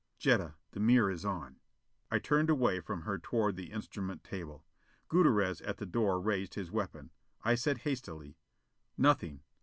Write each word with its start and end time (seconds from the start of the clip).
"Jetta, 0.17 0.55
the 0.71 0.79
mirror 0.79 1.11
is 1.11 1.23
on." 1.23 1.57
I 2.09 2.17
turned 2.17 2.49
away 2.49 2.79
from 2.79 3.03
her 3.03 3.19
toward 3.19 3.55
the 3.55 3.69
instrument 3.71 4.23
table. 4.23 4.65
Gutierrez 5.09 5.61
at 5.61 5.77
the 5.77 5.85
door 5.85 6.19
raised 6.19 6.55
his 6.55 6.71
weapon. 6.71 7.11
I 7.43 7.53
said 7.53 7.81
hastily, 7.85 8.35
"Nothing. 8.97 9.41